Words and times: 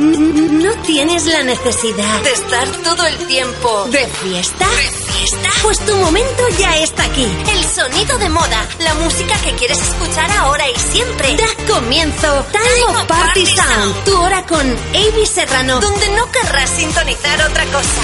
¿No 0.00 0.72
tienes 0.86 1.26
la 1.26 1.42
necesidad 1.42 2.22
de 2.22 2.32
estar 2.32 2.66
todo 2.82 3.04
el 3.06 3.18
tiempo 3.26 3.84
de 3.90 4.06
fiesta? 4.06 4.66
¿De 4.66 5.12
fiesta? 5.12 5.50
Pues 5.62 5.78
tu 5.80 5.94
momento 5.94 6.42
ya 6.58 6.74
está 6.78 7.04
aquí. 7.04 7.26
El 7.50 7.62
sonido 7.66 8.16
de 8.16 8.30
moda, 8.30 8.66
la 8.78 8.94
música 8.94 9.38
que 9.42 9.52
quieres 9.56 9.78
escuchar 9.78 10.30
ahora 10.38 10.64
y 10.70 10.74
siempre. 10.76 11.36
Da 11.36 11.74
comienzo 11.74 12.46
Time, 12.50 12.96
of 12.96 13.04
Party, 13.04 13.44
Sound, 13.44 14.04
tu 14.04 14.16
hora 14.16 14.42
con 14.46 14.66
Avi 14.94 15.26
Serrano, 15.26 15.78
donde 15.80 16.08
no 16.08 16.32
querrás 16.32 16.70
sintonizar 16.70 17.42
otra 17.42 17.66
cosa. 17.66 18.00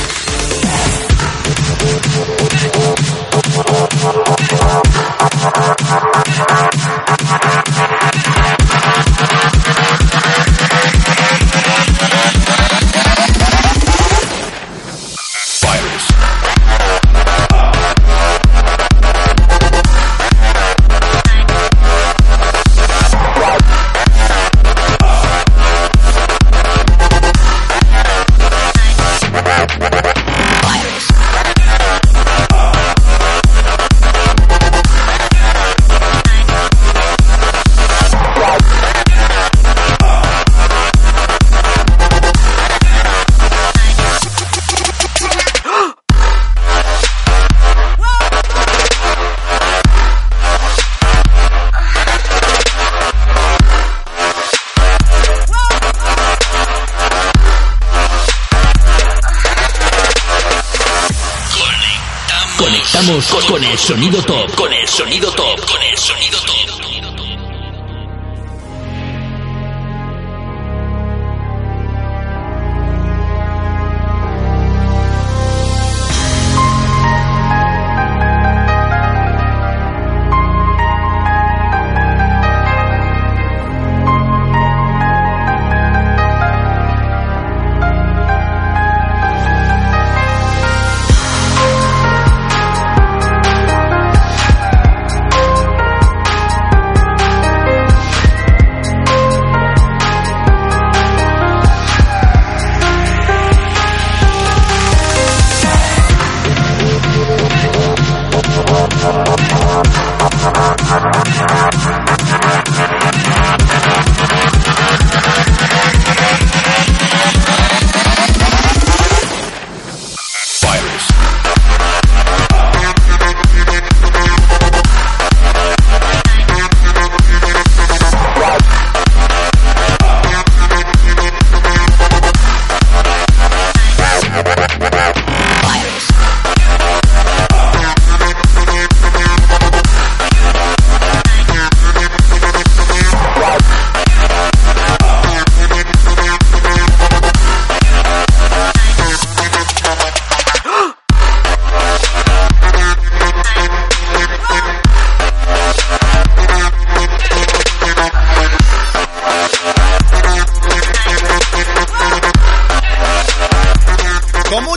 Con 63.16 63.64
el 63.64 63.78
sonido 63.78 64.22
top, 64.24 64.54
con 64.56 64.70
el 64.70 64.86
sonido 64.86 65.30
top, 65.32 65.58
con 65.64 65.82
el 65.82 65.96
sonido 65.96 66.35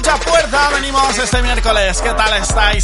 top. 0.02 0.20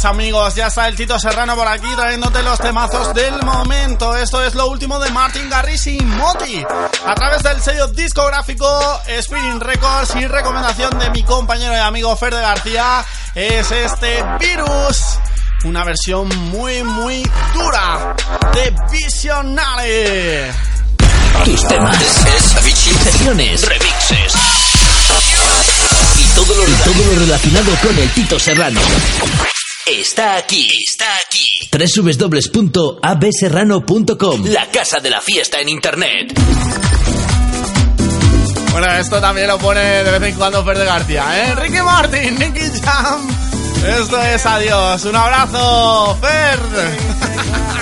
amigos? 0.04 0.54
Ya 0.54 0.68
está 0.68 0.88
el 0.88 0.96
Tito 0.96 1.18
Serrano 1.18 1.56
por 1.56 1.66
aquí 1.66 1.88
trayéndote 1.94 2.42
los 2.42 2.58
temazos 2.58 3.12
del 3.14 3.42
momento. 3.42 4.16
Esto 4.16 4.44
es 4.44 4.54
lo 4.54 4.68
último 4.68 4.98
de 4.98 5.10
Martin 5.10 5.48
Garrix 5.50 5.86
y 5.88 6.00
Moti. 6.00 6.64
A 7.06 7.14
través 7.14 7.42
del 7.42 7.60
sello 7.60 7.88
discográfico 7.88 8.66
Spinning 9.20 9.60
Records 9.60 10.14
y 10.16 10.26
recomendación 10.26 10.98
de 10.98 11.10
mi 11.10 11.22
compañero 11.22 11.74
y 11.74 11.78
amigo 11.78 12.14
Fer 12.16 12.34
de 12.34 12.40
García 12.40 13.04
es 13.34 13.70
este 13.70 14.24
Virus. 14.38 15.18
Una 15.64 15.84
versión 15.84 16.28
muy, 16.50 16.82
muy 16.82 17.28
dura 17.54 18.14
de 18.54 18.74
Visionary. 18.90 20.52
Tus 21.44 21.68
temas, 21.68 21.96
sesiones, 23.02 23.62
remixes 23.68 24.34
y 24.34 24.45
todo 26.36 26.54
lo, 26.54 26.68
y 26.68 26.72
todo 26.84 27.04
lo 27.06 27.18
relacionado 27.18 27.72
con 27.82 27.98
el 27.98 28.08
Tito 28.10 28.38
Serrano. 28.38 28.78
Está 29.86 30.36
aquí, 30.36 30.68
está 30.86 31.06
aquí. 31.26 31.46
www.abserrano.com 32.52 34.44
La 34.44 34.70
casa 34.70 34.98
de 34.98 35.08
la 35.08 35.22
fiesta 35.22 35.58
en 35.60 35.70
internet. 35.70 36.38
Bueno, 38.70 38.92
esto 38.98 39.18
también 39.18 39.46
lo 39.48 39.56
pone 39.58 39.80
de 39.80 40.18
vez 40.18 40.30
en 40.30 40.34
cuando 40.36 40.62
Fer 40.62 40.76
de 40.78 40.84
García, 40.84 41.24
¿eh? 41.38 41.54
Ricky 41.54 41.80
Martin, 41.80 42.38
Nicky 42.38 42.70
Jam. 42.84 43.26
Esto 43.98 44.20
es 44.22 44.44
adiós. 44.44 45.04
Un 45.06 45.16
abrazo, 45.16 46.18
Fer. 46.20 46.60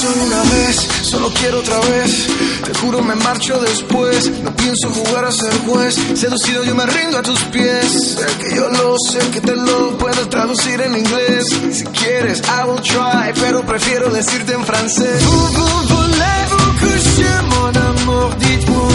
solo 0.00 0.24
una 0.24 0.42
vez, 0.42 0.88
solo 1.16 1.30
quiero 1.40 1.58
otra 1.60 1.80
vez. 1.80 2.26
Te 2.64 2.74
juro 2.80 3.00
me 3.02 3.14
marcho 3.14 3.58
después. 3.60 4.30
No 4.42 4.54
pienso 4.54 4.90
jugar 4.90 5.24
a 5.24 5.32
ser 5.32 5.52
juez. 5.66 5.94
Seducido 6.14 6.62
yo 6.64 6.74
me 6.74 6.84
rindo 6.86 7.18
a 7.18 7.22
tus 7.22 7.42
pies. 7.44 8.16
Sé 8.18 8.26
que 8.40 8.56
yo 8.56 8.68
lo 8.68 8.96
sé, 8.98 9.18
que 9.30 9.40
te 9.40 9.56
lo 9.56 9.96
puedo 9.96 10.28
traducir 10.28 10.80
en 10.80 10.96
inglés. 10.96 11.44
Si 11.72 11.84
quieres, 11.84 12.42
I 12.42 12.68
will 12.68 12.82
try, 12.82 13.32
pero 13.40 13.64
prefiero 13.64 14.10
decirte 14.10 14.52
en 14.52 14.64
francés. 14.64 15.24
Vous, 15.24 15.48
vous 15.58 15.78
voulez-vous 15.94 16.68
coucher, 16.80 17.36
mon 17.52 17.72
amour, 17.90 18.30
dites-moi. 18.38 18.88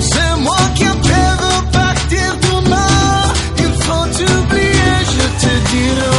C'est 0.00 0.36
moi 0.40 0.62
qui 0.74 0.84
veux 0.84 1.70
partir 1.70 2.28
demain. 2.48 3.32
Il 3.58 3.72
faut 3.84 4.08
oublier, 4.40 4.94
je 5.14 5.26
te 5.42 5.52
dirai 5.70 6.15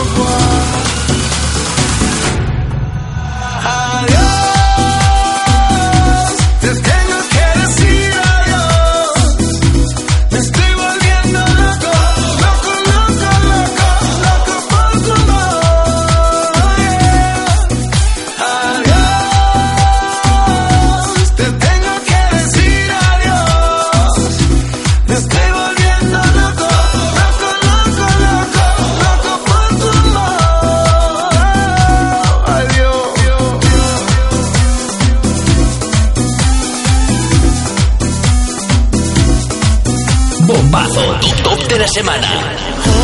semana. 41.98 42.28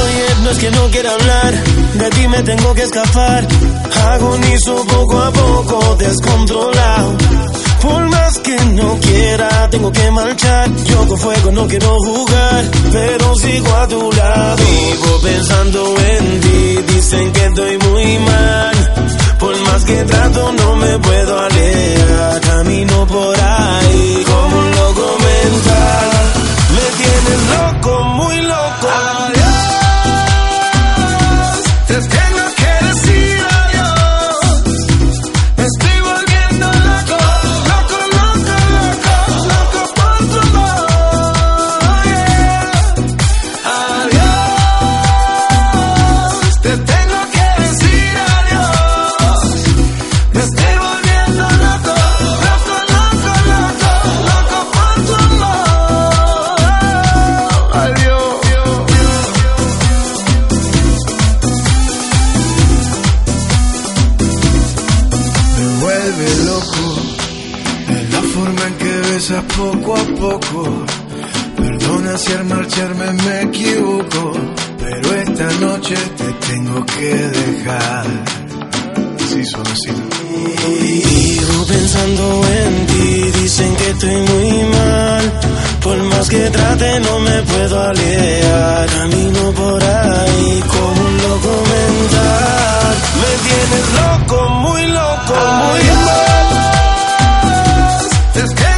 Oye, 0.04 0.26
no 0.44 0.50
es 0.52 0.58
que 0.60 0.70
no 0.70 0.84
quiera 0.92 1.12
hablar, 1.14 1.54
de 1.96 2.10
ti 2.12 2.28
me 2.28 2.44
tengo 2.44 2.74
que 2.76 2.84
escapar. 2.84 3.48
Agonizo 4.14 4.86
poco 4.86 5.20
a 5.20 5.32
poco, 5.32 5.96
descontrolado. 5.96 7.18
Por 7.82 8.02
más 8.10 8.38
que 8.40 8.56
no 8.80 8.90
quiera, 9.00 9.70
tengo 9.72 9.92
que 9.92 10.12
marchar. 10.12 10.70
Yo 10.86 11.08
con 11.08 11.18
fuego 11.18 11.52
no 11.52 11.68
quiero 11.68 11.92
jugar, 12.08 12.64
pero 12.92 13.36
sigo 13.36 13.76
a 13.82 13.88
tu 13.88 14.12
lado. 14.12 14.58
Vivo 14.58 15.20
pensando 15.24 15.96
en 16.12 16.42
ti, 16.42 16.94
dicen 16.94 17.32
que 17.34 17.46
estoy 17.46 17.78
muy 17.90 18.20
mal. 18.20 18.76
Por 19.40 19.56
más 19.68 19.84
que 19.86 20.04
trato, 20.04 20.52
no 20.52 20.76
me 20.76 21.00
puedo 21.00 21.40
alejar. 21.40 22.42
Camino 22.42 23.08
por 23.08 23.36
ahí 23.40 24.24
como 24.32 24.60
un 24.64 24.72
loco 24.72 25.18
mental. 25.30 26.12
Me 26.76 26.86
tienes 27.02 27.42
loco, 27.56 28.04
muy 28.20 28.33
Adiós. 28.86 29.64
Te 31.88 32.33
loco. 66.46 67.14
poco 69.56 69.96
a 69.96 70.04
poco. 70.20 70.86
Perdona 71.56 72.18
si 72.18 72.34
al 72.34 72.46
marcharme 72.46 73.14
me 73.14 73.42
equivoco, 73.44 74.34
pero 74.80 75.14
esta 75.16 75.52
noche 75.60 75.96
te 76.18 76.34
tengo 76.48 76.86
que 76.86 77.14
dejar. 77.14 78.43
Así. 79.36 79.90
Sigo 81.08 81.66
pensando 81.66 82.42
en 82.48 82.86
ti, 82.86 83.32
dicen 83.42 83.76
que 83.78 83.90
estoy 83.90 84.16
muy 84.16 84.64
mal. 84.64 85.40
Por 85.82 85.98
más 86.04 86.30
que 86.30 86.50
trate 86.52 87.00
no 87.00 87.20
me 87.20 87.42
puedo 87.42 87.82
alejar. 87.82 88.90
Camino 88.90 89.52
por 89.54 89.84
ahí 89.84 90.64
como 90.68 91.02
un 91.08 91.18
loco 91.18 91.64
mental. 91.74 92.96
Me 93.22 93.32
tienes 93.48 93.86
loco, 94.02 94.50
muy 94.50 94.86
loco, 94.88 95.34
muy 95.34 95.84
mal. 96.06 96.24
está 98.36 98.44
haciendo 98.44 98.73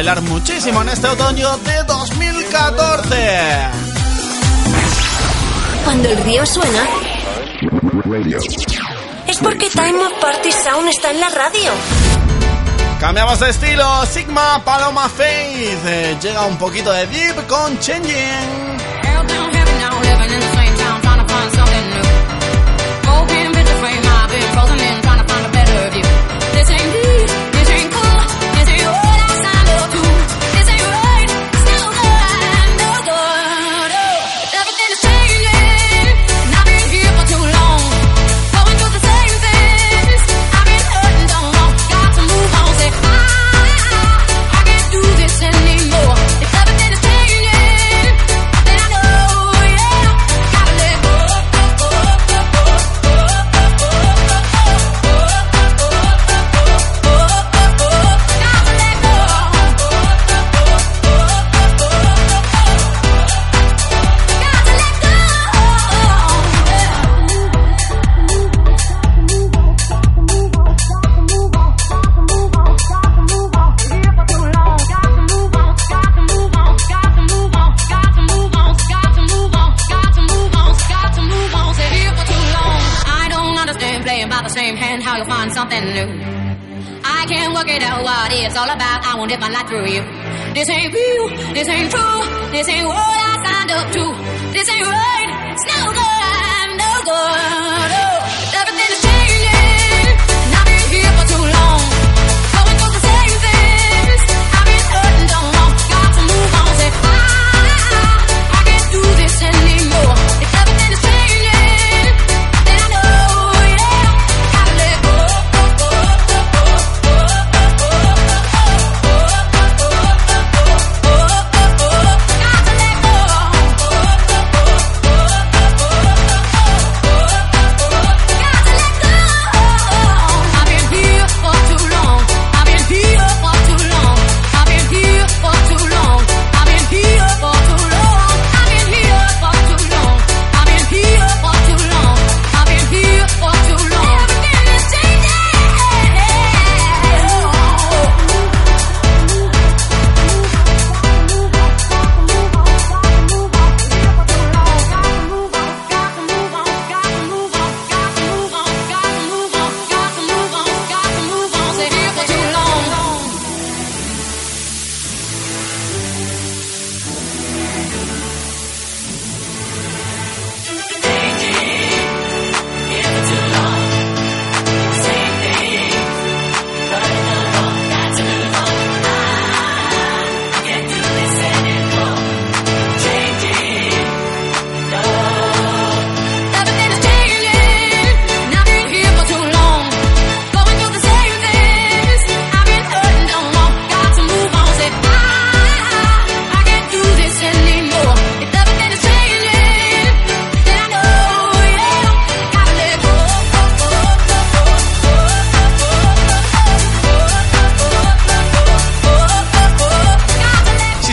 bailar 0.00 0.22
muchísimo 0.22 0.80
en 0.80 0.88
este 0.88 1.06
otoño 1.08 1.58
de 1.58 1.82
2014. 1.82 3.16
Cuando 5.84 6.08
el 6.08 6.16
río 6.24 6.46
suena, 6.46 6.88
es 9.26 9.36
porque 9.36 9.68
Time 9.68 10.02
of 10.02 10.12
Party 10.18 10.52
Sound 10.52 10.88
está 10.88 11.10
en 11.10 11.20
la 11.20 11.28
radio. 11.28 11.70
Cambiamos 12.98 13.40
de 13.40 13.50
estilo, 13.50 14.06
Sigma 14.06 14.64
Paloma 14.64 15.06
Faith. 15.10 15.84
Eh, 15.84 16.16
llega 16.22 16.46
un 16.46 16.56
poquito 16.56 16.90
de 16.92 17.06
deep 17.06 17.46
con 17.46 17.78
Changing. 17.78 18.59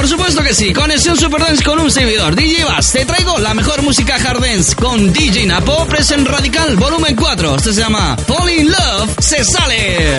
Por 0.00 0.08
supuesto 0.08 0.42
que 0.42 0.54
sí, 0.54 0.72
conexión 0.72 1.14
Superdance 1.14 1.62
con 1.62 1.78
un 1.78 1.90
servidor. 1.90 2.34
DJ 2.34 2.64
Bass, 2.64 2.90
te 2.90 3.04
traigo 3.04 3.38
la 3.38 3.52
mejor 3.52 3.82
música 3.82 4.16
Hardens 4.16 4.74
con 4.74 5.12
DJ 5.12 5.44
Napo 5.44 5.86
Present 5.88 6.26
Radical 6.26 6.74
Volumen 6.76 7.14
4. 7.14 7.56
Esto 7.56 7.70
se 7.70 7.82
llama 7.82 8.16
Fall 8.16 8.48
in 8.48 8.70
Love, 8.70 9.14
se 9.18 9.44
sale. 9.44 10.16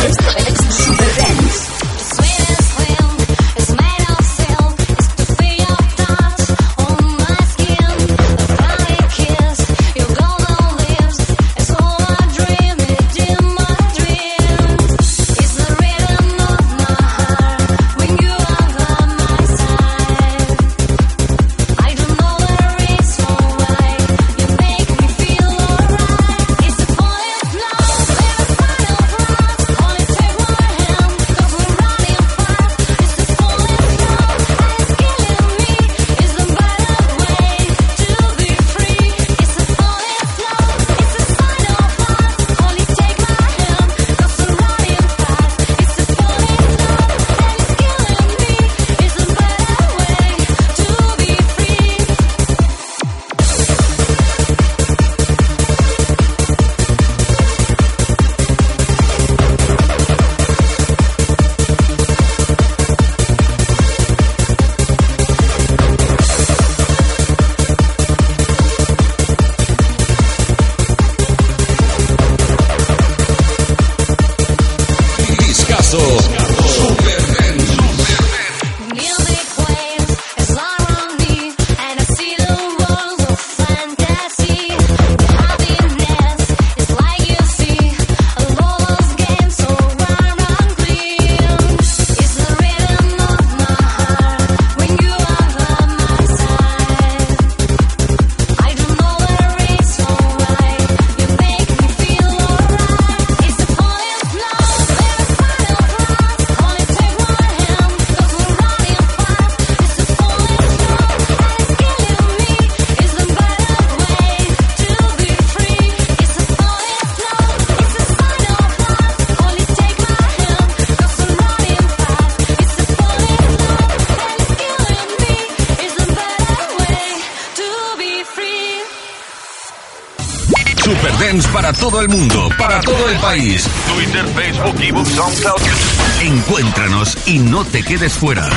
Te 137.69 137.83
quedes 137.83 138.13
fuera. 138.13 138.49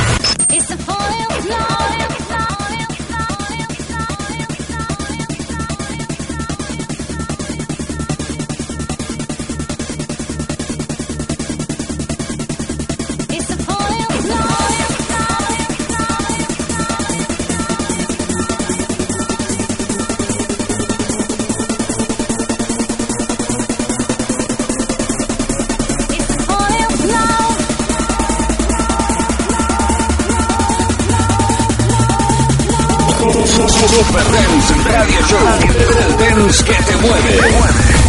Super 33.94 34.24
Dance 34.24 34.74
Radio 34.90 35.20
Show. 35.28 35.38
El 36.00 36.16
dance 36.16 36.64
que 36.64 36.74
te 36.82 36.96
mueve. 36.96 38.03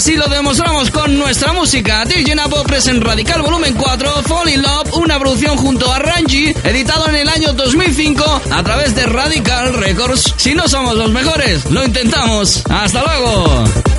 que 0.00 0.12
sí 0.12 0.16
lo 0.16 0.28
demostramos 0.28 0.90
con 0.90 1.18
nuestra 1.18 1.52
música. 1.52 2.04
DJ 2.04 2.34
Napo 2.34 2.62
present 2.62 3.02
Radical 3.02 3.42
Volumen 3.42 3.74
4, 3.74 4.22
Fall 4.22 4.48
in 4.48 4.62
Love, 4.62 4.94
una 4.94 5.18
producción 5.18 5.56
junto 5.56 5.92
a 5.92 5.98
Ranji, 5.98 6.54
editado 6.64 7.08
en 7.08 7.16
el 7.16 7.28
año 7.28 7.52
2005 7.52 8.42
a 8.50 8.62
través 8.62 8.94
de 8.94 9.06
Radical 9.06 9.74
Records. 9.74 10.34
Si 10.36 10.54
no 10.54 10.68
somos 10.68 10.96
los 10.96 11.10
mejores, 11.10 11.70
lo 11.70 11.84
intentamos. 11.84 12.62
¡Hasta 12.68 13.02
luego! 13.02 13.89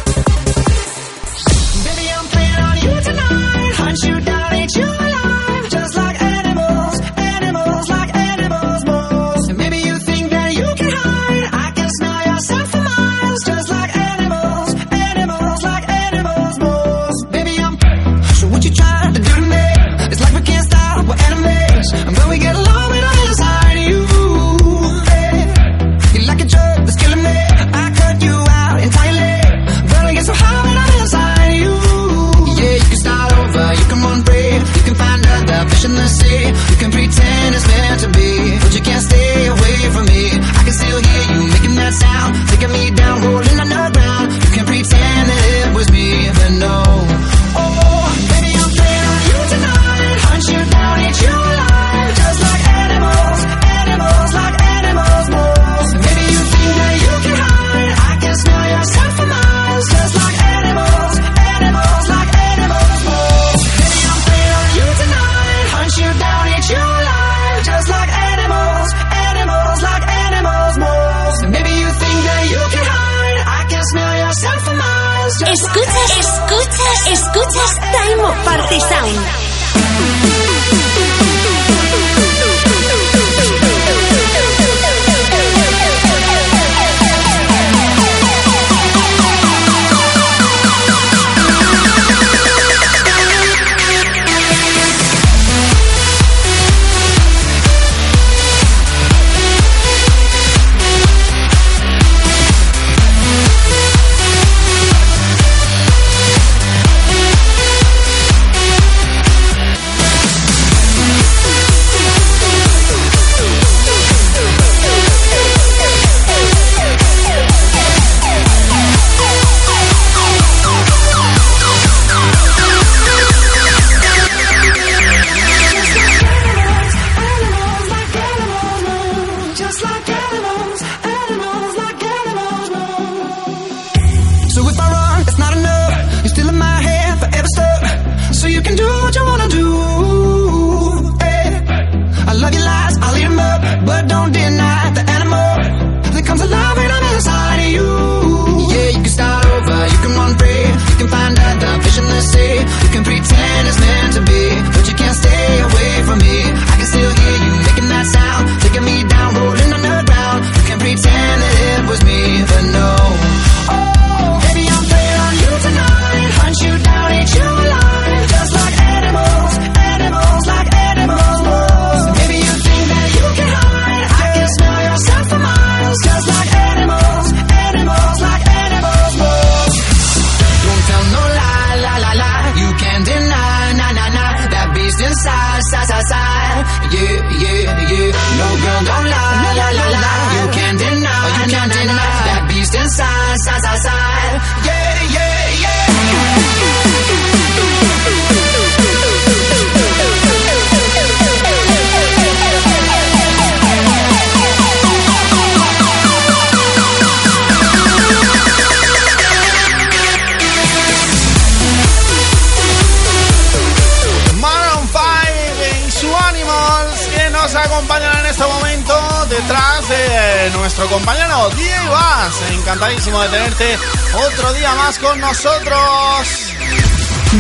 De 223.20 223.28
tenerte 223.30 223.78
otro 224.14 224.54
día 224.54 224.74
más 224.76 224.98
con 224.98 225.20
nosotros. 225.20 226.54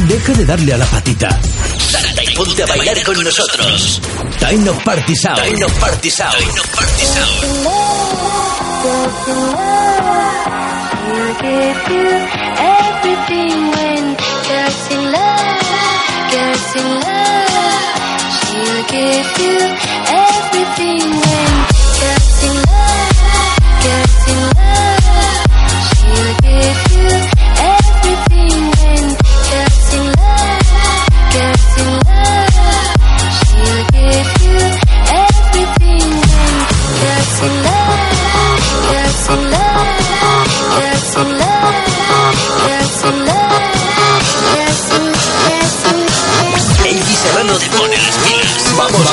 Deja 0.08 0.34
de 0.34 0.46
darle 0.46 0.74
a 0.74 0.78
la 0.78 0.86
patita. 0.86 1.30
Salta 1.90 2.24
y 2.24 2.36
ponte 2.36 2.64
a 2.64 2.66
bailar 2.66 3.04
con 3.04 3.24
nosotros. 3.24 4.02
Time 4.40 4.70
of 4.70 4.84
Party 4.84 5.16
Sound. 5.16 5.38
Time 5.38 5.64
of 5.64 5.80
Party 5.80 6.10
Sound. 6.10 6.34
Time 6.34 6.60
of 6.60 6.68
Party 6.76 7.06
Sound. 7.06 7.52
everything 12.58 13.72
when 13.72 14.16
gets 14.44 14.92
in 14.92 15.12
love, 15.12 16.32
gets 16.32 16.76
in 16.76 17.00
love. 17.00 17.21
Give 18.90 19.38
you 19.40 19.58
everything 20.08 21.12
when 21.12 21.71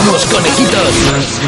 Vamos, 0.09 0.25
conejitos. 0.25 1.38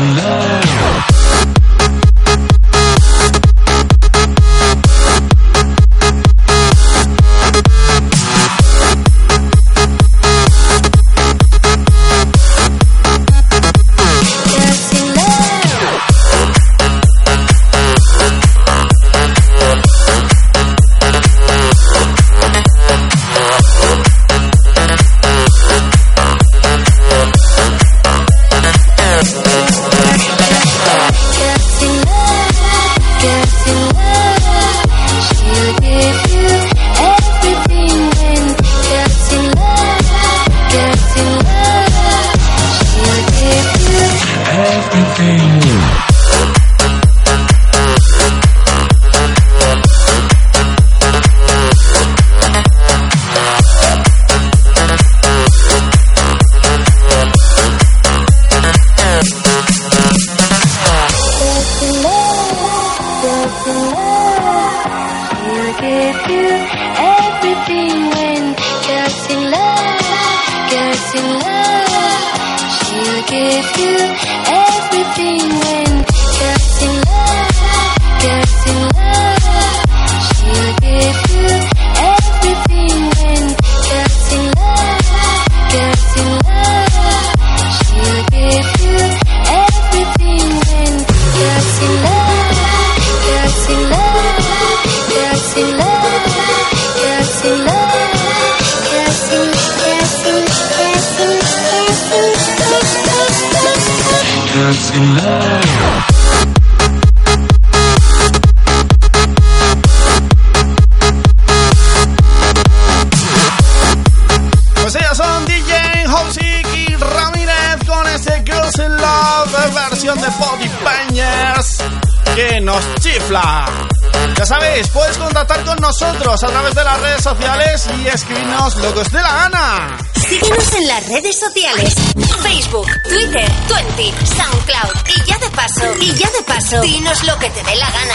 Contactar 125.30 125.64
con 125.64 125.76
nosotros 125.78 126.42
a 126.42 126.46
través 126.48 126.74
de 126.74 126.82
las 126.82 127.00
redes 127.00 127.22
sociales 127.22 127.88
y 127.98 128.08
escribirnos 128.08 128.74
lo 128.76 128.92
que 128.92 129.00
os 129.00 129.12
dé 129.12 129.22
la 129.22 129.32
gana. 129.32 129.98
Síguenos 130.28 130.72
en 130.74 130.88
las 130.88 131.06
redes 131.06 131.38
sociales: 131.38 131.94
Facebook, 132.42 132.86
Twitter, 133.04 133.48
Twenty, 133.68 134.12
SoundCloud. 134.26 135.08
Y 135.16 135.24
ya 135.24 135.38
de 135.38 135.50
paso, 135.50 135.94
y 136.00 136.12
ya 136.14 136.28
de 136.30 136.42
paso, 136.42 136.80
dinos 136.80 137.22
lo 137.24 137.38
que 137.38 137.48
te 137.50 137.62
dé 137.62 137.76
la 137.76 137.90
gana. 137.90 138.14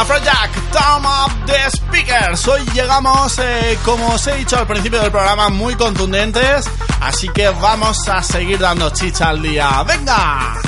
Afrojack, 0.00 0.50
turn 0.72 1.06
up 1.06 1.46
the 1.46 1.70
speakers. 1.70 2.48
Hoy 2.48 2.64
llegamos, 2.74 3.38
eh, 3.38 3.78
como 3.84 4.14
os 4.14 4.26
he 4.26 4.34
dicho 4.34 4.58
al 4.58 4.66
principio 4.66 5.00
del 5.00 5.12
programa, 5.12 5.48
muy 5.50 5.76
contundentes. 5.76 6.68
Así 7.00 7.28
que 7.28 7.48
vamos 7.50 8.08
a 8.08 8.20
seguir 8.22 8.58
dando 8.58 8.90
chicha 8.90 9.28
al 9.28 9.40
día. 9.40 9.84
¡Venga! 9.86 10.60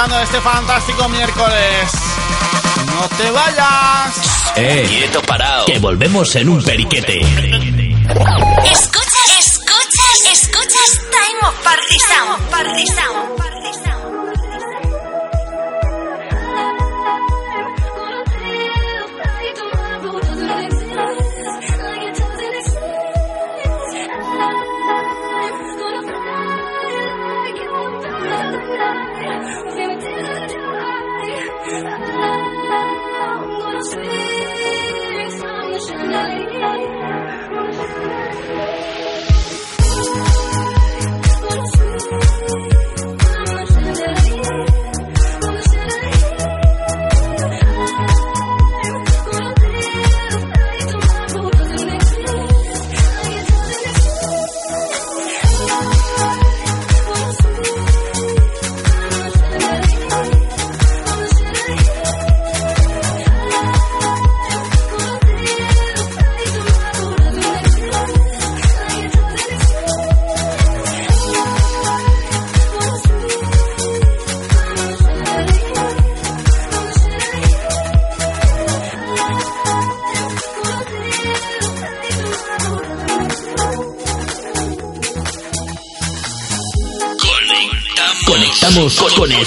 Disfrutando 0.00 0.16
de 0.16 0.24
este 0.24 0.40
fantástico 0.40 1.08
miércoles. 1.08 1.92
¡No 2.86 3.16
te 3.16 3.30
vayas! 3.30 4.52
¡Eh! 4.56 4.86
Quieto 4.88 5.20
parado. 5.22 5.66
Que 5.66 5.78
volvemos 5.78 6.34
en 6.36 6.48
un 6.48 6.62
periquete. 6.62 7.20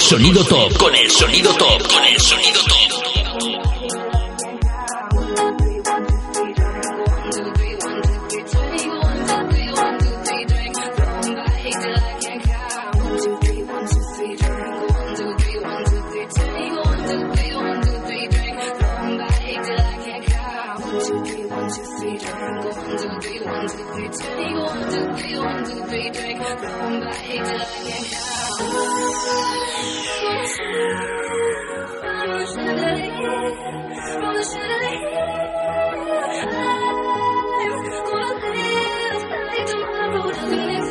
Sonido 0.04 0.44
top. 0.44 0.76
Con 0.76 0.94
el 0.94 1.10
sonido 1.10 1.53
go 22.44 22.70
one, 22.70 22.96
two, 22.98 23.20
three, 23.20 23.40
one, 23.40 23.66
two, 23.68 23.84
three, 23.94 24.08
tell 24.08 24.36
me 24.36 24.48
one, 24.54 24.80
two, 24.90 25.04
three, 25.16 25.38
one, 25.38 25.64
two, 25.64 25.80
three, 25.86 26.10
back, 26.10 26.60
going 26.60 27.00
back 27.00 27.20
till 27.22 27.44
I 27.44 27.64
can't 27.64 28.06
count. 28.10 28.58
From 32.00 32.28
the 32.30 32.44
chandelier, 32.52 33.40
from 34.12 34.32
the 34.34 34.42
chandelier, 34.52 35.24
I'm 37.84 38.06
gonna 38.08 38.32
live, 38.54 39.22
stay 39.50 39.64
tomorrow, 39.66 40.30
doesn't 40.30 40.52
it? 40.52 40.83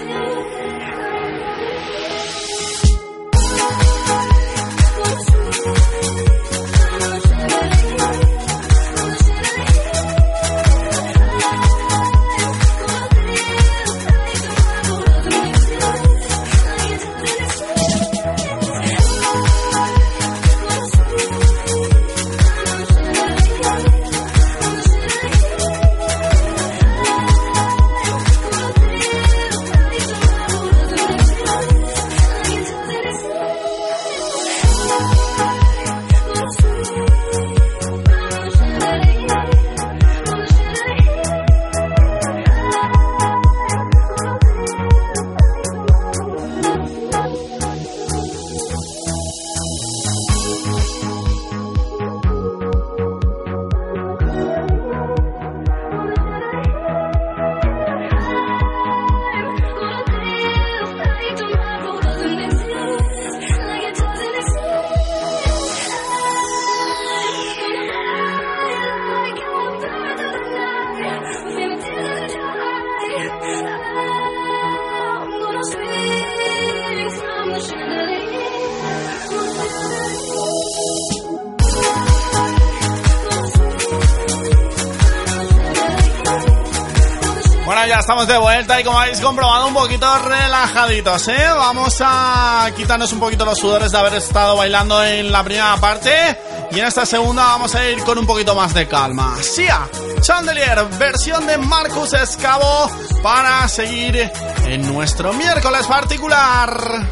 Estamos 87.99 88.27
de 88.27 88.37
vuelta 88.37 88.79
y 88.79 88.83
como 88.83 88.99
habéis 88.99 89.19
comprobado 89.19 89.67
un 89.67 89.73
poquito 89.73 90.17
relajaditos, 90.19 91.27
¿eh? 91.27 91.47
Vamos 91.55 91.95
a 91.99 92.69
quitarnos 92.75 93.11
un 93.13 93.19
poquito 93.19 93.45
los 93.45 93.57
sudores 93.57 93.91
de 93.91 93.97
haber 93.97 94.15
estado 94.15 94.55
bailando 94.55 95.03
en 95.03 95.31
la 95.31 95.43
primera 95.43 95.75
parte 95.77 96.37
y 96.71 96.79
en 96.79 96.85
esta 96.85 97.05
segunda 97.05 97.43
vamos 97.43 97.75
a 97.75 97.87
ir 97.87 98.03
con 98.03 98.17
un 98.17 98.25
poquito 98.25 98.55
más 98.55 98.73
de 98.73 98.87
calma. 98.87 99.35
Sia, 99.41 99.87
Chandelier, 100.21 100.85
versión 100.97 101.45
de 101.45 101.57
Marcus 101.57 102.13
Escavo 102.13 102.89
para 103.21 103.67
seguir 103.67 104.31
en 104.65 104.93
nuestro 104.93 105.33
miércoles 105.33 105.85
particular. 105.85 107.07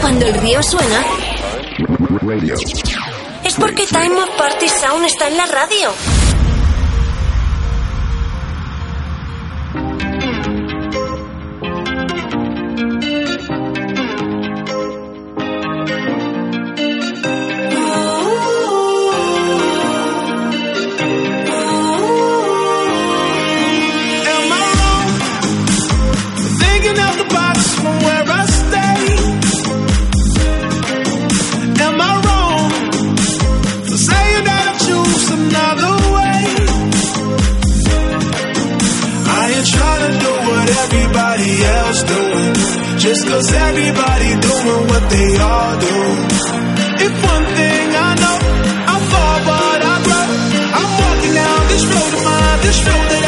Cuando 0.00 0.26
el 0.26 0.34
río 0.34 0.62
suena, 0.62 1.04
es 3.44 3.54
porque 3.54 3.86
Time 3.86 4.20
of 4.20 4.30
Party 4.36 4.68
Sound 4.68 5.04
está 5.04 5.28
en 5.28 5.36
la 5.36 5.46
radio. 5.46 6.15
Just 43.06 43.24
cause 43.28 43.52
everybody 43.52 44.30
doing 44.34 44.82
what 44.90 45.04
they 45.14 45.30
all 45.38 45.74
do. 45.78 45.96
If 47.06 47.12
one 47.22 47.46
thing 47.54 47.86
I 47.94 48.10
know, 48.18 48.38
I 48.82 48.96
fall, 49.10 49.38
but 49.46 49.78
I 49.92 49.96
grow. 50.06 50.26
I'm 50.78 50.90
walking 51.02 51.34
down 51.38 51.60
this 51.70 51.84
road 51.86 52.12
of 52.18 52.22
mine, 52.26 52.58
this 52.66 52.78
road 52.82 53.06
that 53.14 53.25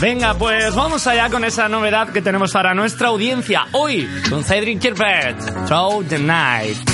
Venga, 0.00 0.34
pues 0.34 0.76
vamos 0.76 1.08
allá 1.08 1.28
con 1.28 1.44
esa 1.44 1.68
novedad 1.68 2.10
que 2.12 2.22
tenemos 2.22 2.52
para 2.52 2.72
nuestra 2.72 3.08
audiencia 3.08 3.66
hoy 3.72 4.08
con 4.30 4.44
Cedric 4.44 4.80
Kirpert, 4.80 5.66
Throw 5.66 6.04
the 6.04 6.20
Night. 6.20 6.87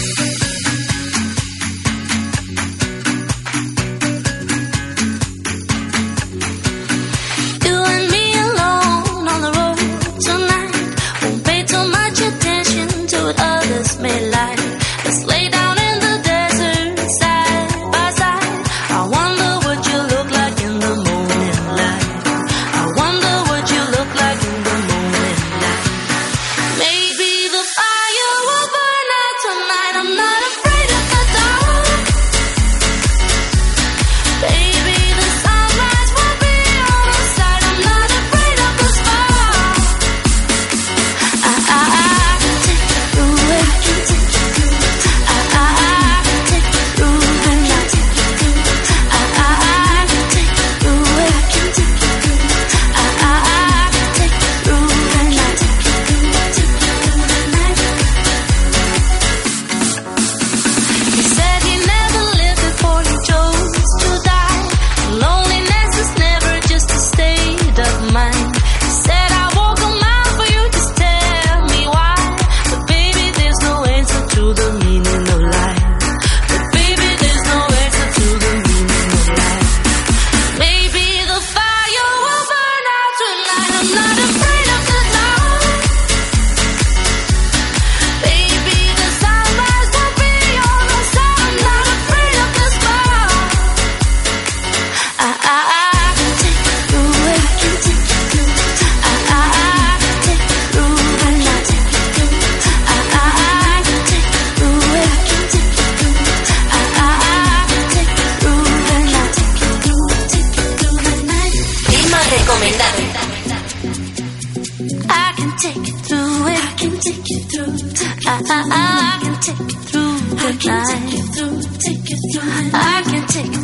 take 119.44 119.58
you 119.58 119.66
through 119.66 120.18
the 120.36 120.46
night. 120.46 120.48
I 120.48 120.56
can 120.56 120.86
take 120.88 121.12
you 121.12 121.22
through, 121.34 121.60
take 121.78 122.08
you 122.08 122.18
through. 122.32 122.70
I 122.72 123.02
can 123.04 123.26
take 123.28 123.63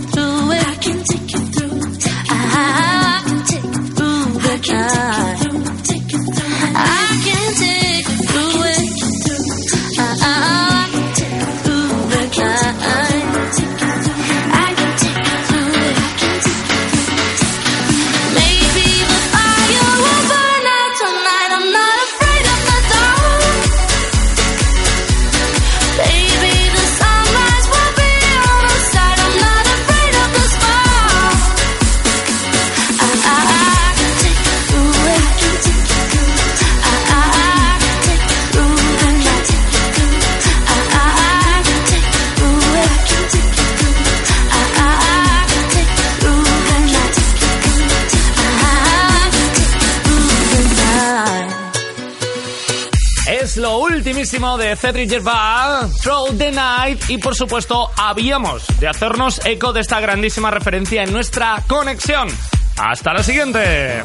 de 54.57 54.75
Cedric 54.77 55.11
Gervais, 55.11 55.95
Throw 56.01 56.33
the 56.37 56.51
Night 56.51 57.09
y 57.09 57.19
por 57.19 57.35
supuesto 57.35 57.91
habíamos 57.97 58.67
de 58.79 58.89
hacernos 58.89 59.41
eco 59.45 59.73
de 59.73 59.81
esta 59.81 60.01
grandísima 60.01 60.51
referencia 60.51 61.03
en 61.03 61.13
nuestra 61.13 61.63
conexión. 61.67 62.29
Hasta 62.77 63.13
la 63.13 63.23
siguiente. 63.23 64.03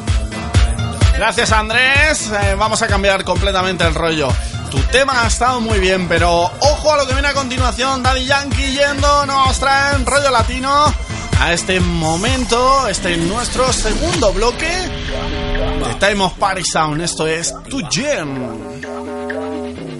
Gracias 1.16 1.52
Andrés, 1.52 2.30
eh, 2.30 2.54
vamos 2.56 2.82
a 2.82 2.86
cambiar 2.86 3.24
completamente 3.24 3.84
el 3.84 3.94
rollo. 3.94 4.28
Tu 4.70 4.78
tema 4.92 5.22
ha 5.22 5.26
estado 5.26 5.60
muy 5.60 5.78
bien, 5.78 6.06
pero 6.08 6.50
ojo 6.60 6.92
a 6.92 6.96
lo 6.98 7.06
que 7.06 7.12
viene 7.14 7.28
a 7.28 7.34
continuación. 7.34 8.02
Daddy 8.02 8.26
Yankee 8.26 8.76
yendo, 8.76 9.26
nos 9.26 9.58
traen 9.58 10.04
rollo 10.04 10.30
latino 10.30 10.92
a 11.40 11.52
este 11.52 11.80
momento, 11.80 12.88
este 12.88 13.12
es 13.12 13.18
nuestro 13.18 13.72
segundo 13.72 14.32
bloque 14.32 14.66
de 14.68 15.94
Time 15.94 16.24
of 16.24 16.34
Party 16.34 16.62
Sound. 16.64 17.00
Esto 17.02 17.26
es 17.26 17.54
Tu 17.68 17.80
Gem 17.90 18.75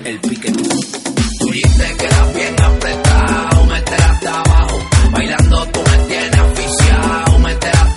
el 0.07 0.21
pique. 0.21 0.53
Tú 0.53 1.51
dijiste 1.51 1.97
que 1.99 2.07
eras 2.07 2.35
bien 2.35 2.63
apretado, 2.63 3.65
meter 3.67 4.03
hasta 4.03 4.41
abajo. 4.41 4.79
Bailando 5.11 5.67
tú 5.67 5.81
me 5.81 5.99
tienes 6.07 6.39
asfixiado, 6.39 7.39
meter 7.41 7.77
hasta 7.77 7.95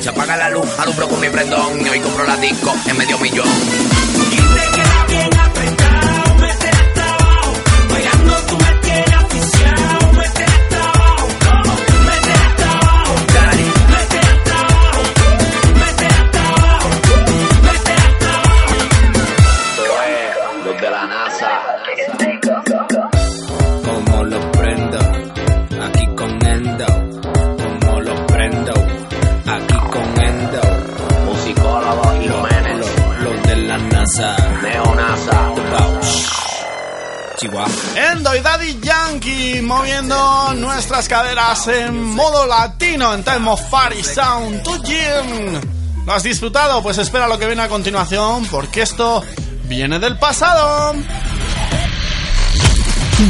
Se 0.00 0.08
apaga 0.10 0.36
la 0.36 0.50
luz, 0.50 0.68
alumbro 0.78 1.08
con 1.08 1.18
mi 1.18 1.30
prendón. 1.30 1.80
Y 1.80 1.88
hoy 1.88 1.98
compro 2.00 2.26
la 2.26 2.36
disco 2.36 2.74
en 2.86 2.98
medio 2.98 3.18
millón. 3.18 3.49
Caderas 41.10 41.66
en 41.66 42.04
modo 42.04 42.46
latino 42.46 43.12
en 43.12 43.24
Time 43.24 43.50
of 43.50 43.60
Party 43.62 44.00
Sound 44.00 44.62
to 44.62 44.80
Jim. 44.84 45.60
¿Lo 46.06 46.12
has 46.12 46.22
disfrutado? 46.22 46.80
Pues 46.84 46.98
espera 46.98 47.26
lo 47.26 47.36
que 47.36 47.46
viene 47.46 47.62
a 47.62 47.68
continuación 47.68 48.46
porque 48.46 48.82
esto 48.82 49.20
viene 49.64 49.98
del 49.98 50.16
pasado. 50.18 50.94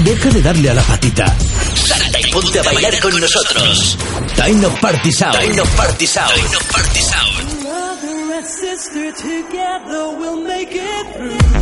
Deja 0.04 0.28
de 0.28 0.42
darle 0.42 0.68
a 0.68 0.74
la 0.74 0.82
patita. 0.82 1.34
Salta 1.74 2.20
y 2.20 2.30
ponte 2.30 2.60
a 2.60 2.62
bailar 2.64 3.00
con 3.00 3.18
nosotros. 3.18 3.96
Time 4.36 4.66
of 4.66 4.78
Party 4.78 5.10
Sound. 5.10 5.38
Time 5.38 5.60
of 5.62 5.76
Party 5.76 6.06
Sound. 6.06 6.34
Time 6.34 6.56
of 6.56 6.72
Party 6.72 7.00
Sound. 7.00 7.62
Mother 7.62 8.34
and 8.36 8.46
sister 8.46 9.10
together 9.12 10.18
will 10.18 10.36
make 10.46 10.74
it 10.74 11.16
through. 11.16 11.59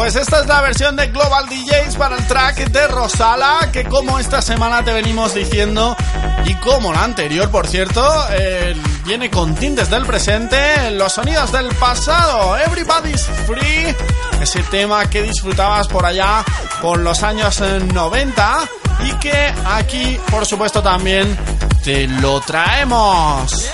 Pues 0.00 0.16
esta 0.16 0.40
es 0.40 0.46
la 0.46 0.62
versión 0.62 0.96
de 0.96 1.08
Global 1.08 1.44
DJs 1.46 1.96
para 1.96 2.16
el 2.16 2.26
track 2.26 2.70
de 2.70 2.88
Rosala, 2.88 3.68
que 3.70 3.84
como 3.84 4.18
esta 4.18 4.40
semana 4.40 4.82
te 4.82 4.94
venimos 4.94 5.34
diciendo, 5.34 5.94
y 6.46 6.54
como 6.54 6.90
la 6.90 7.04
anterior, 7.04 7.50
por 7.50 7.66
cierto, 7.66 8.02
eh, 8.30 8.74
viene 9.04 9.28
con 9.28 9.54
tintes 9.54 9.90
del 9.90 10.06
presente, 10.06 10.90
los 10.92 11.12
sonidos 11.12 11.52
del 11.52 11.68
pasado, 11.74 12.56
Everybody's 12.56 13.26
Free, 13.46 13.94
ese 14.40 14.62
tema 14.70 15.04
que 15.10 15.20
disfrutabas 15.20 15.86
por 15.86 16.06
allá 16.06 16.46
por 16.80 16.98
los 16.98 17.22
años 17.22 17.60
eh, 17.60 17.80
90 17.92 18.58
y 19.04 19.12
que 19.18 19.52
aquí, 19.66 20.18
por 20.30 20.46
supuesto, 20.46 20.82
también 20.82 21.36
te 21.84 22.08
lo 22.08 22.40
traemos. 22.40 23.70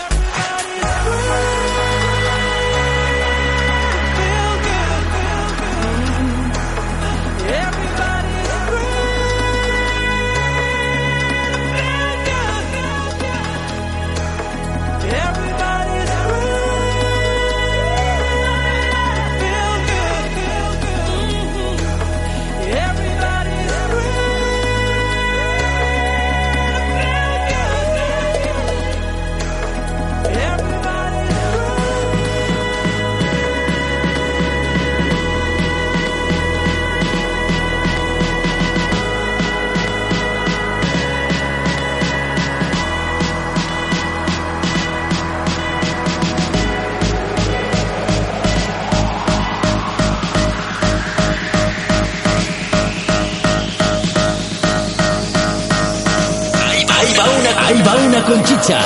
Conchicha. 58.24 58.78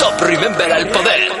Top 0.00 0.20
Remember 0.20 0.72
al 0.72 0.88
poder. 0.88 1.33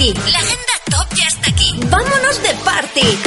La 0.00 0.38
agenda 0.38 0.72
top 0.90 1.06
ya 1.14 1.26
está 1.28 1.50
aquí. 1.50 1.78
Vámonos 1.84 2.42
de 2.42 2.54
party. 2.64 3.18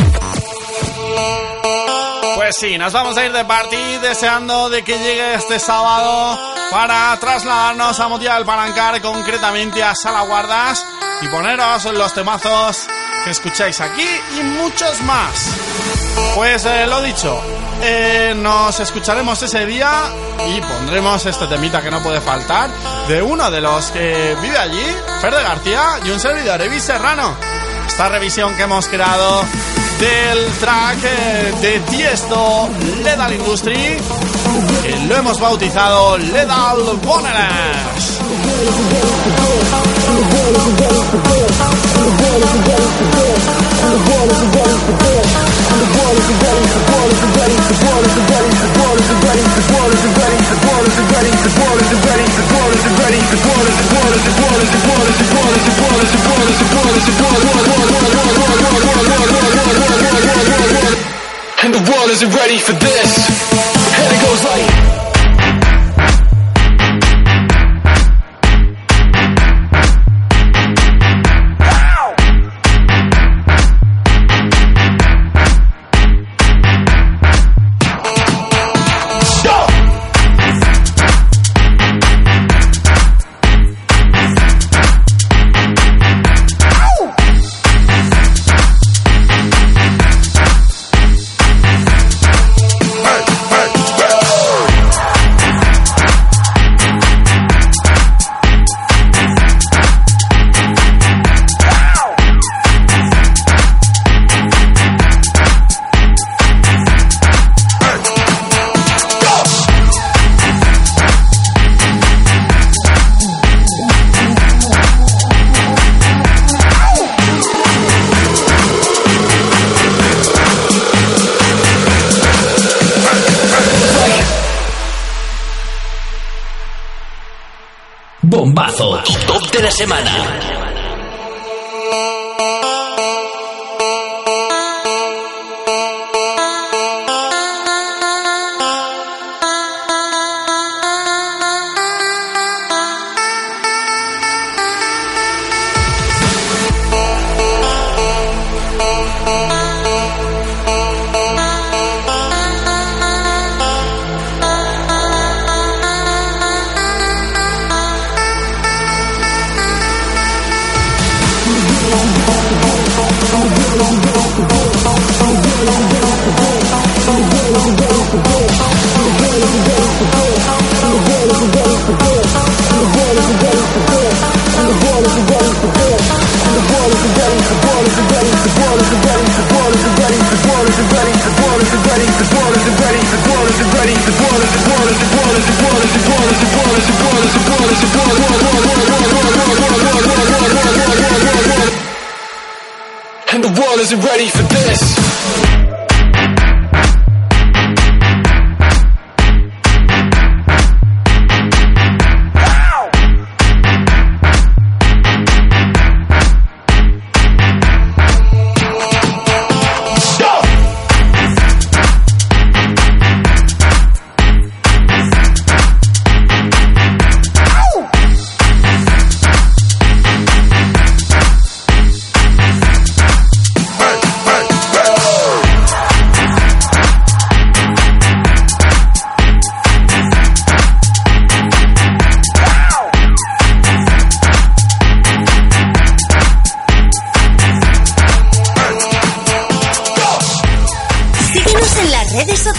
Pues 2.34 2.56
sí, 2.60 2.80
nos 2.80 2.92
vamos 2.92 3.16
a 3.16 3.24
ir 3.24 3.32
de 3.32 3.46
party 3.46 3.98
deseando 4.02 4.72
de 4.72 4.84
que 4.84 4.98
llegue 4.98 5.36
este 5.36 5.60
sábado 5.60 6.40
para 6.72 7.16
trasladarnos 7.20 8.00
a 8.00 8.08
Motia 8.08 8.34
del 8.34 8.46
Palancar, 8.46 9.00
concretamente 9.04 9.84
a 9.84 9.94
Sala 9.94 10.22
Guardas 10.22 10.84
y 11.22 11.28
poneros 11.28 11.86
los 11.94 12.12
temazos 12.12 12.88
que 13.24 13.30
escucháis 13.30 13.80
aquí 13.80 14.08
y 14.40 14.42
muchos 14.42 15.00
más. 15.02 15.52
Pues 16.34 16.66
eh, 16.66 16.88
lo 16.88 17.04
dicho, 17.04 17.40
eh, 17.84 18.34
nos 18.36 18.80
escucharemos 18.80 19.40
ese 19.44 19.64
día 19.68 20.06
y 20.48 20.60
pondremos 20.62 21.24
este 21.24 21.46
temita 21.46 21.84
que 21.84 21.92
no 21.92 22.02
puede 22.02 22.20
faltar 22.20 22.72
de 23.08 23.22
uno 23.22 23.52
de 23.52 23.62
los 23.62 23.92
que 23.92 24.36
vive 24.42 24.58
allí, 24.58 24.86
Fer 25.22 25.34
de 25.34 25.44
García 25.44 26.00
y 26.06 26.10
un 26.10 26.20
servidor, 26.20 26.62
Evis 26.62 26.84
Serrano. 26.84 27.36
Esta 27.88 28.10
revisión 28.10 28.56
que 28.56 28.64
hemos 28.64 28.88
creado 28.88 29.44
del 30.00 30.48
track 30.60 31.00
de 31.62 31.80
Tiesto 31.90 32.70
Ledal 33.04 33.34
Industry, 33.34 33.98
que 34.84 34.96
lo 35.08 35.16
hemos 35.16 35.40
bautizado 35.40 36.18
Ledal 36.18 36.98
Boners. 37.04 38.20
the 61.74 61.92
world 61.92 62.10
is 62.12 62.24
ready 62.26 62.60
for 62.60 62.74
this. 62.74 63.13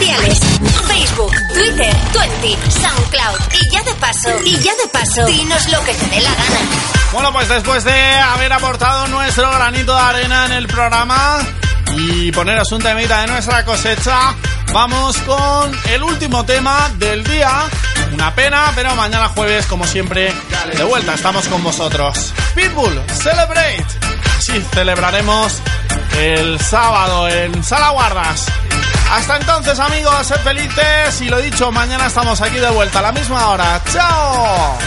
Facebook, 0.04 1.32
Twitter, 1.54 1.96
Twenty, 2.12 2.58
SoundCloud. 2.70 3.38
Y 3.54 3.70
ya 3.70 3.82
de 3.82 3.94
paso, 3.94 4.30
y 4.44 4.56
ya 4.58 4.72
de 4.74 4.88
paso, 4.92 5.24
dinos 5.24 5.68
lo 5.70 5.82
que 5.84 5.94
te 5.94 6.06
dé 6.06 6.20
la 6.20 6.30
gana. 6.30 6.58
Bueno, 7.12 7.32
pues 7.32 7.48
después 7.48 7.84
de 7.84 7.92
haber 7.92 8.52
aportado 8.52 9.06
nuestro 9.08 9.50
granito 9.50 9.94
de 9.94 10.00
arena 10.00 10.46
en 10.46 10.52
el 10.52 10.66
programa 10.66 11.38
y 11.96 12.30
poneros 12.32 12.70
un 12.72 12.82
temita 12.82 13.22
de 13.22 13.28
nuestra 13.28 13.64
cosecha, 13.64 14.34
vamos 14.72 15.16
con 15.18 15.72
el 15.90 16.02
último 16.02 16.44
tema 16.44 16.90
del 16.98 17.24
día. 17.24 17.50
Una 18.12 18.34
pena, 18.34 18.72
pero 18.74 18.94
mañana 18.96 19.28
jueves, 19.28 19.64
como 19.66 19.86
siempre, 19.86 20.32
de 20.76 20.84
vuelta 20.84 21.14
estamos 21.14 21.48
con 21.48 21.62
vosotros. 21.62 22.34
Pitbull, 22.54 23.00
Celebrate. 23.22 23.86
Así 24.36 24.60
celebraremos 24.74 25.62
el 26.18 26.60
sábado 26.60 27.28
en 27.28 27.64
Sala 27.64 27.90
Guardas. 27.90 28.46
Hasta 29.12 29.36
entonces, 29.36 29.78
amigos, 29.78 30.26
sed 30.26 30.40
felices 30.40 31.20
y 31.20 31.28
lo 31.28 31.38
dicho, 31.40 31.70
mañana 31.70 32.06
estamos 32.06 32.40
aquí 32.40 32.58
de 32.58 32.70
vuelta 32.70 32.98
a 32.98 33.02
la 33.02 33.12
misma 33.12 33.48
hora. 33.48 33.80
¡Chao! 33.92 34.78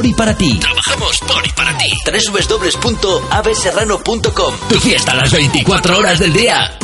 Por 0.00 0.06
y 0.06 0.14
para 0.14 0.34
ti. 0.34 0.58
Trabajamos 0.58 1.20
por 1.20 1.46
y 1.46 1.50
para 1.50 1.76
ti. 1.76 1.90
www.aveserrano.com 2.06 4.54
Tu 4.70 4.80
fiesta 4.80 5.12
a 5.12 5.16
las 5.16 5.30
24 5.30 5.98
horas 5.98 6.18
del 6.18 6.32
día. 6.32 6.79